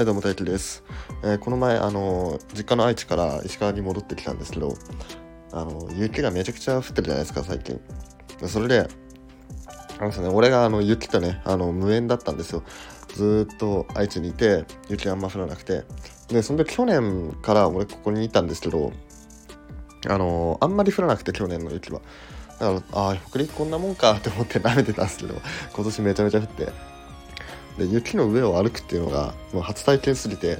[0.00, 0.82] はいどうも大輝です、
[1.22, 4.74] えーこの前あの実家の愛知から石川に戻ってきたんですけど
[5.52, 7.78] あの雪がめちゃくちゃ降ってるじゃないですか最近。
[8.48, 8.88] それで
[9.98, 12.62] あのですね俺があの雪とねあの無縁だったんですよ。
[13.08, 15.84] ずっと愛知にいて雪あんま降らなくて。
[16.28, 18.94] でそんで去年から俺ここにいたんですけど
[20.08, 22.00] あのあんまり降らなくて去年の雪は。
[22.58, 25.34] だからああ北陸こんなもんかって思って舐めてたんですけど
[25.74, 26.89] 今年めちゃめちゃ降って。
[27.78, 30.58] で雪の上を歩くっていうのがもう初体験すぎて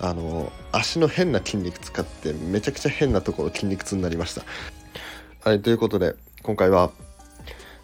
[0.00, 4.42] あの足の変な筋肉使ってめちゃくちゃ変なところ筋肉痛になりました。
[5.42, 6.90] はいということで今回は、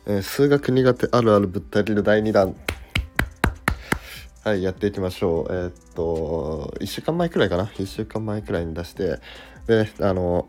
[0.07, 2.55] えー数学苦手あるあるぶった切る第2弾。
[4.45, 5.53] はいやっていきましょう。
[5.53, 9.19] えーっと1週間前くらいかな？1週間前くらいに出して
[9.67, 10.49] であの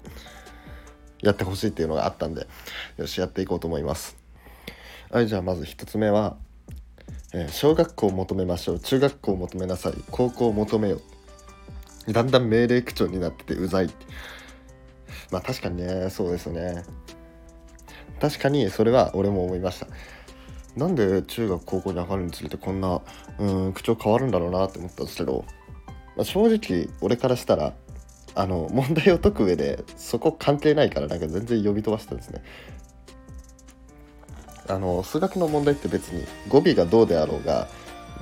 [1.21, 2.47] やってほしいっていうのがあったんで
[2.97, 4.15] よしやっていこうと思います。
[5.11, 6.37] はいじゃあまず1つ目は
[7.33, 8.79] えー小学校を求めましょう。
[8.79, 9.93] 中学校を求めなさい。
[10.11, 11.01] 高校を求めよ
[12.07, 14.05] だんだん命令口調になっててうざいって。
[15.31, 16.09] まあ確かにね。
[16.09, 16.83] そうですね。
[18.21, 19.87] 確かにそれは俺も思いました。
[20.75, 23.01] なんで中学高校に上がるにつれてこんな
[23.39, 25.43] うん口調変わるんだろうなって思ったんですけど、
[26.15, 27.73] まあ、正直俺からしたら
[28.35, 32.43] あの問題を解く上でそこ関係ないからなんか全然読み飛ばしたんですね。
[34.67, 37.67] あの数学の問題って別に語尾がどうであろうが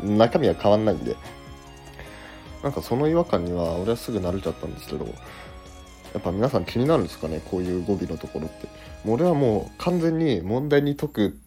[0.04, 1.16] 中身は変わんないんで
[2.64, 5.12] なんかその違和感には俺はすぐ慣れちゃったんですけどや
[6.20, 8.68] っぱ皆さん気になるんですかねこういう語尾のところって。
[9.06, 11.38] もう俺はもう完全に問題に解く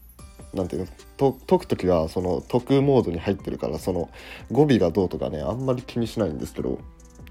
[0.55, 4.09] なんていうの解く時はその解くモードに入ってるからその
[4.53, 6.79] 語尾がどうとかねあんまり気にしないんですけど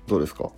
[0.08, 0.52] どうですか？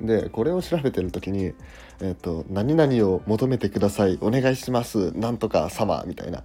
[0.00, 1.52] でこれを調べてる時に
[2.00, 6.42] 「えっと何々を求めてくださいお願いしますなんとか様」みたいな。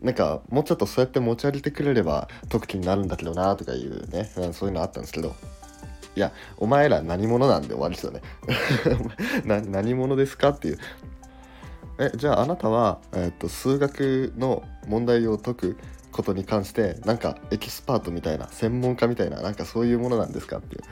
[0.00, 5.34] なんかもうちょっとそうやって持ち上げてくれれば解く気になるんだけどなとかいうねそういうのあったんですけど。
[6.16, 8.20] いやお前ら何者なんで終わりですよね。
[9.44, 10.78] 何者ですかっていう。
[11.98, 15.76] えじゃああなたは、えっと数学の問題を解く
[16.10, 20.82] ことに関してなんかエキスパートみたいな専門家みたいななんかそういうものなんですかっていう。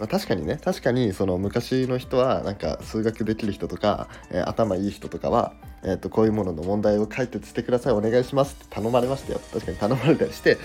[0.00, 5.52] まあ、確かにね確かにその昔の人はなんか数学できる人とか、えー頭いい人とかは、
[5.82, 9.40] えー、とこういうものの問題を解決してくださいお願いしますって頼まれましたよ。
[9.52, 10.56] 確かに頼まれたりして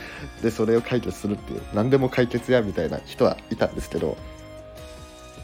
[0.42, 4.18] でそれを解決するっていう何でも解決やみたいな人はいたんですけど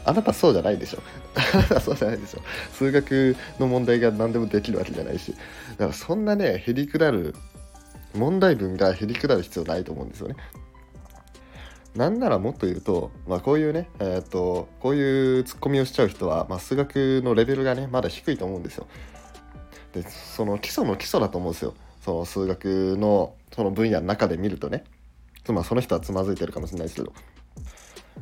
[0.04, 1.00] あなたそうじゃないでしょ。
[1.80, 2.40] そうじゃないでしょ。
[2.72, 5.32] 数学の問題が何でもできるわけじゃないし。
[5.72, 7.34] だからそんなねへりくだる
[8.14, 10.36] 問題文がへりくだる必要ないと思うんですよね。
[11.94, 18.86] なんならもっと言うと、まあ、こういうね、えー、とこういうツッコミをしちゃう人は、まあ、数学のレベルがねまだ低いと思うんですよ。
[19.92, 21.74] でその基礎の基礎だと思うんですよ。
[22.00, 24.84] その数学のその分野の中で見るとね。
[25.48, 27.12] まあその人はつまずいてるかもしれないですけど。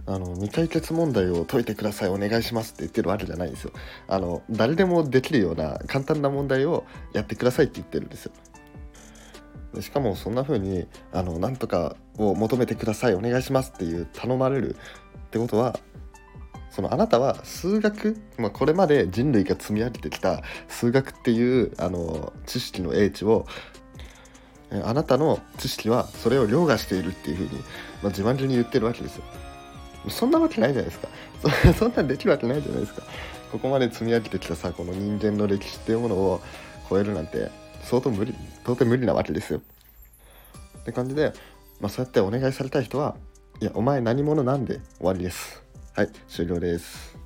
[0.07, 3.73] あの未解決問題を解いてくださいお願いしますって言ってるわけじゃないんですよ。
[4.09, 8.33] あの誰でもできるような簡単な問題をやってくださいって言ってるんですよ。
[9.81, 15.79] しかもそんな風にあのなんとかを求めてくださいお願いしますっていう頼まれるってことは
[16.71, 23.47] そのあなたは数学、まあ、これまで人類が積み上げてきた数学っていうあの知識の英知を
[24.85, 27.67] あなたの知識はそれを凌駕しているっていう風に、ま
[28.05, 29.25] あ、自慢げに言ってるわけですよ。
[30.09, 31.09] そんなわけないじゃないですか。
[31.65, 33.03] そ そんなんできるわけないじゃないですか。
[33.51, 36.41] ここまで積み上げてきたさこの人間の歴史っていうものを
[36.89, 37.51] 超えるなんて
[37.83, 39.61] 相当無理到底無理なわけですよ。
[40.81, 41.33] って感じで、
[41.81, 43.17] まあ、そうやってお願いされたい人は
[43.61, 45.63] いやお前何者なんで終わりです。
[45.95, 47.17] はい終了です。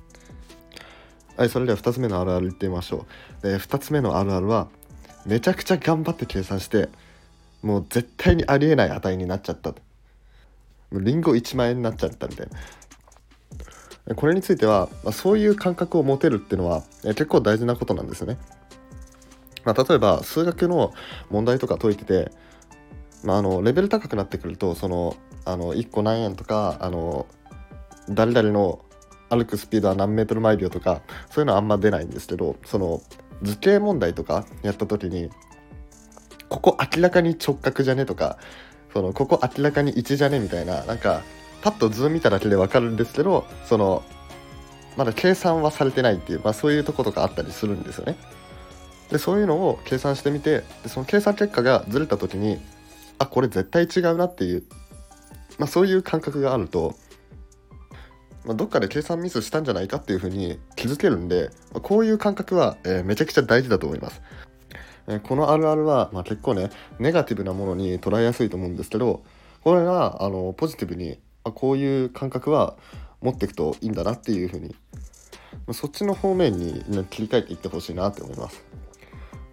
[1.37, 3.05] はいそれでは2つ目のあるある言ってみましょ
[3.39, 3.47] う。
[3.47, 4.67] で2つ目のあるあるは
[5.25, 6.89] めちゃくちゃ頑張って計算して
[7.61, 9.71] もう絶対にありえない値になっちゃった。
[9.71, 9.75] も
[10.99, 12.47] うリンゴ1万円になっちゃったみたい
[14.07, 14.15] な。
[14.15, 18.37] これについては、まあ、そういう感覚を持てるっていうのは結構大事なことなんですよね。
[19.65, 20.93] まあ、例えば数学の
[21.29, 22.31] 問題とか解いてて、
[23.23, 27.25] まあ、あのレベル高くなってくるとそのあの1個何円とかあの
[28.09, 28.79] 誰々の
[29.29, 31.01] 歩くスピードは何メートル毎秒とか
[31.31, 33.01] そういうのはあんま出ないんですけどその
[33.41, 35.29] 図形問題とかやった時に
[36.49, 38.37] ここ明らかに直角じゃねとか
[38.93, 41.23] そのここ明らかに1じゃねみたいななんか
[41.61, 44.03] パッと図見ただけで分かるんですけどその
[44.95, 48.15] まだ計算はされてないっていう、まあ、そういうとことかあったりするんですよね。
[49.09, 52.59] でそういうのを計算してみてでその計算結果がずれた時に
[53.19, 54.63] あこれ絶対違うなっていう、
[55.57, 56.95] まあ、そういう感覚があると、
[58.45, 64.21] まあ、どっかで計算ミスしたんじゃないかっていうふうに気づけるんで、まあ、こういう感覚は、えーめちゃくちゃ大事だと思います。
[65.07, 69.23] えこのあるあるは、ま、結構ねネガティブなものに捉えやすいと思うんですけど
[69.61, 72.75] これがあのポジティブにあこういう感覚は
[73.21, 74.75] 持っていくといいんだなっていうふうに
[75.73, 78.63] そっちの方面に切り替えていってほしいなって思います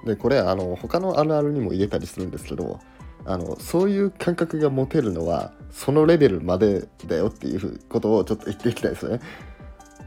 [0.04, 2.80] でこれあの他のあるあるにも言えたりするんですけど
[3.24, 9.20] あのそういう感覚が持てるのはそのレベルまでだよっていうことをちょっと言っていきたいですね。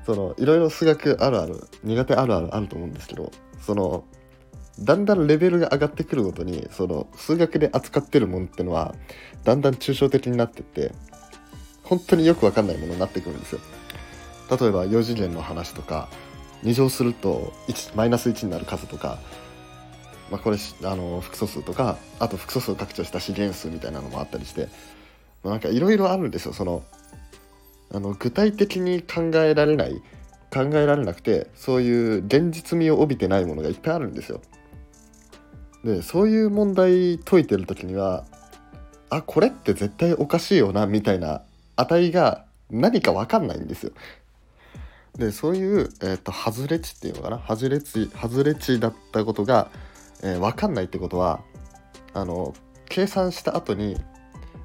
[0.05, 4.03] そのいろいろ数学あるある苦手あるあるあると思うんですけどその
[4.79, 8.93] だんだんレベルが上がってくるごとにその数学で扱ってるものってのは
[9.43, 10.93] だんだん抽象的になってって
[11.83, 13.61] 本当によくわかんないものになってくるんですよ。
[14.49, 16.09] 例えば4次元の話とか
[16.63, 19.19] 2乗すると1マイナス1になる数とか、
[20.31, 24.69] まあ、これあの複素数とかあと複素数を拡張した資源数みたいなのもあったりして、
[25.43, 26.53] まあ、なんかいろいろあるんですよ。
[26.53, 26.83] その
[27.93, 30.01] あの具体的に考えられない
[30.51, 34.41] 考えられなくてそういう現実味を帯びてないものがいっぱいあるんですよ。
[35.83, 38.25] でそういう問題解いてる時には
[39.11, 41.43] あこれって絶対おかしいよなみたいな
[41.75, 43.91] 値が何か分かんないんですよ。
[45.15, 47.37] でそういう、えーと、外れ値っていうのかな？
[47.37, 49.69] 外れ値外れ値だったことが、
[50.23, 51.41] えー、分かんないってことは
[52.13, 52.53] あの
[52.87, 53.97] 計算した後に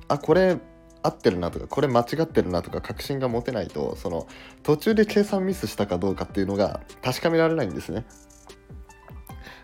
[0.09, 0.59] あこれ
[1.03, 4.27] 合ってるなとかこれ間違ってるなとか確信が持てないとその
[4.63, 8.05] 途中で計算ミスしたかどうかっていうのが確かめられないんですね。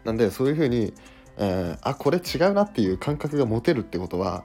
[0.05, 0.95] なんでそういうふうに、
[1.37, 4.45] えー、あこれ違うなっていう感覚が持てるってことは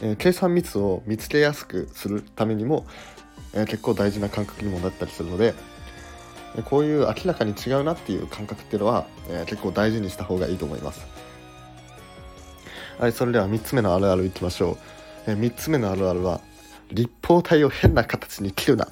[0.00, 2.86] えー、計算ミスを見つけやすくするためにも、
[3.52, 5.54] えー、結構大事な感覚にもなったりするので、
[6.64, 11.06] こういう明らかに違うなっていう感覚っていうのは、え結構大事にした方がいいと思います。
[12.98, 14.72] はい、それでは3つ目のあるあるいきましょ
[15.26, 15.30] う。
[15.30, 16.40] え3つ目のあるあるは、
[16.90, 18.88] 立方体を変な形に切るな。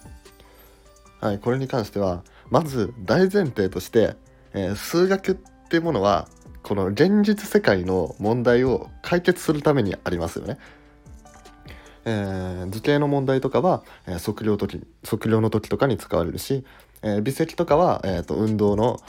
[1.21, 4.17] はい、これに関しては、まず大前提として、
[4.55, 5.35] え数学っ
[5.69, 6.29] ていうものは、
[6.63, 10.59] この現実世界の問題を解決するためにありますよね。
[12.05, 16.65] えー、図形の問題とかは、えー、測量時測量の時とかに使われるし、
[17.03, 19.01] えー、微積とかは、えーと、運動の、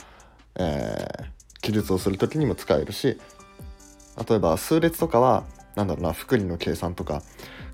[0.60, 1.06] え
[1.60, 3.18] 記述をする時にも使えるし
[4.28, 5.44] 例えば数列とかは
[5.74, 7.22] 何だろうな複利の計算とか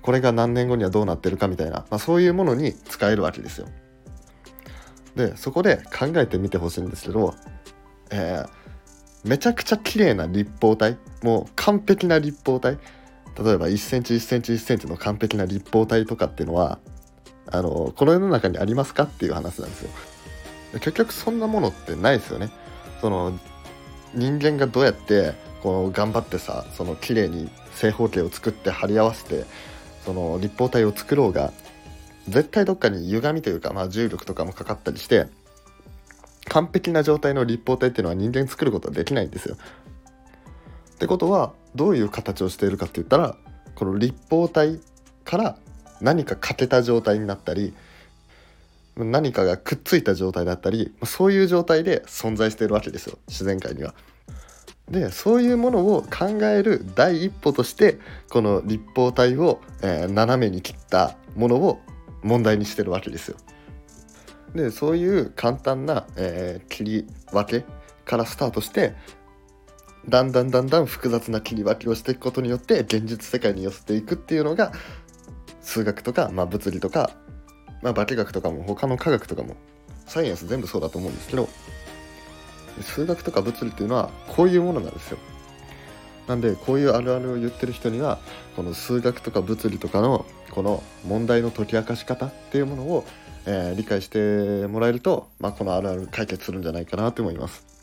[0.01, 3.67] これが何年後にはどうなってるかみたいな、まあ、そういうものに使えるわけですよ。
[5.15, 7.33] でそこで考えてみてほしいんですけど、
[8.11, 12.77] えー、めちゃくちゃ綺麗な立方体もう完璧な立方体
[13.41, 16.79] 例えば1センチ1センチ1センチの完璧な立方体とかっていうのは
[17.47, 19.89] あのこの世の中にありますかっていう話なんですよ。
[20.73, 22.49] 結局そんなものってないですよね。
[23.01, 23.37] その
[24.13, 29.45] 人間がどうやってこの頑張ってさその綺麗に正方形を作って貼り合わせて
[30.05, 31.51] その立方体を作ろうが
[32.27, 35.27] 絶対どっかに歪みというか、まあ、重力とかもかかったりして
[36.47, 39.55] 完璧な状態の立方体っていうのは人間作ることはできないんですよ。
[39.55, 43.35] ってことはどういう形をしているかって言ったら
[43.75, 44.79] この立方体
[45.23, 45.57] から
[46.01, 47.73] 何か欠けた状態になったり
[48.97, 53.93] 何かがくっついた状態だったりそういう状態で存在してるわけですよ自然界には。
[54.89, 57.97] でそういうものを考える第一歩として
[58.29, 61.81] この立方体を、えー、斜めに切ったものを
[62.21, 63.37] 問題にしてるわけですよ。
[64.53, 67.65] でそういう簡単な、えー、切り分け
[68.05, 68.93] からスタートして
[70.07, 74.71] だんだんだんだん複雑な切り分けをしていくことによって現実世界に寄せていくっていうのが
[75.65, 77.09] 数学とか、まあ、物理とか、
[77.81, 79.57] まあ、化学とかも他の科学とかも
[80.05, 81.49] サイエンス全部そうだと思うんですけど
[82.81, 85.17] 数学とか物理っていうのはこういうものなんですよ。
[86.27, 88.19] なんでこういうあるあるを言ってる人には
[88.55, 93.05] この数学とか物理とかのこの問題の解き明かし方っていうものを、
[93.45, 97.74] えー、理解してもらえると、まあ、このあるある解決するんじゃないかなと思います。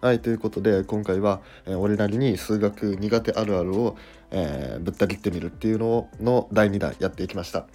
[0.00, 3.98] はい、ということで今回は、えー、俺なりに数学苦手あるあるを、
[4.30, 7.66] えー、ぶった切ってみるっていうのの第2弾やっていきました。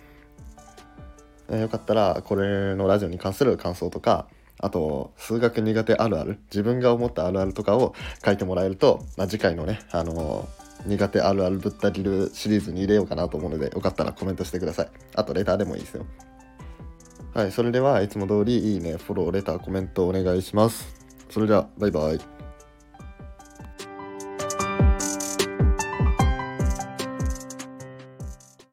[1.49, 4.25] えー、よかったらこれのラジオに関する感想とか
[4.59, 7.93] あと数学苦手あるある自分が思ったあるあるとかを
[8.25, 10.49] 書いてもらえると、まあ、次回のね、あの
[10.87, 14.89] 苦手あるあるぶった切るシリーズに入れようかなと思うのでよかったらコメントしてください。
[15.13, 16.07] あとレターでもいいですよ。
[17.35, 20.94] はい、それではいつも通りいいね、フォロー、レター、コメントお願いします。
[21.29, 22.34] それではバイバイ。